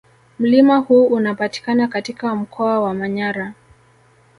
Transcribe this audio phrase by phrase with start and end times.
[0.39, 3.53] Mlima huu unapatikana katika mkoa wa Manyara